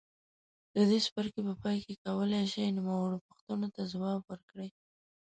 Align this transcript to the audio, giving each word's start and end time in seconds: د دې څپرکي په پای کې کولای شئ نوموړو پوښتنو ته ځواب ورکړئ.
د 0.75 0.77
دې 0.89 0.99
څپرکي 1.05 1.41
په 1.47 1.53
پای 1.61 1.77
کې 1.85 2.01
کولای 2.05 2.43
شئ 2.53 2.65
نوموړو 2.77 3.23
پوښتنو 3.27 3.67
ته 3.75 3.81
ځواب 3.93 4.19
ورکړئ. 4.25 4.69